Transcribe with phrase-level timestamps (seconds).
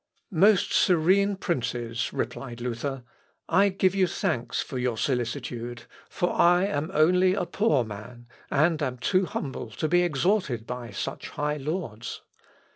[0.33, 3.03] "Most Serene Princes!" replied Luther,
[3.47, 8.81] "I give you thanks for your solicitude, for I am only a poor man, and
[8.81, 12.23] am too humble to be exhorted by such high lords."